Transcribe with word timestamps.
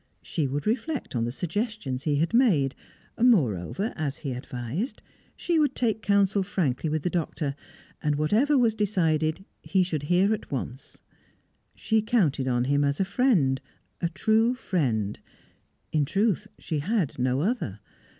She 0.23 0.47
would 0.47 0.65
reflect 0.65 1.15
on 1.15 1.25
the 1.25 1.31
suggestions 1.31 2.01
he 2.05 2.15
had 2.15 2.33
made; 2.33 2.73
moreover, 3.21 3.93
as 3.95 4.17
he 4.25 4.33
advised, 4.33 5.03
she 5.37 5.59
would 5.59 5.75
take 5.75 6.01
counsel 6.01 6.41
frankly 6.41 6.89
with 6.89 7.03
the 7.03 7.09
Doctor; 7.11 7.55
and, 8.01 8.15
whatever 8.15 8.57
was 8.57 8.73
decided, 8.73 9.45
he 9.61 9.83
should 9.83 10.01
hear 10.09 10.33
at 10.33 10.49
once. 10.51 11.03
She 11.75 12.01
counted 12.01 12.47
on 12.47 12.63
him 12.63 12.83
as 12.83 12.99
a 12.99 13.05
friend, 13.05 13.61
a 14.01 14.09
true 14.09 14.55
friend; 14.55 15.19
in 15.91 16.05
truth, 16.05 16.47
she 16.57 16.79
had 16.79 17.19
no 17.19 17.41
other. 17.41 17.79